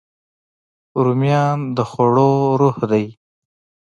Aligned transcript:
رومیان 1.03 1.59
د 1.75 1.77
خوړو 1.89 2.31
روح 2.59 2.77
دي 2.91 3.05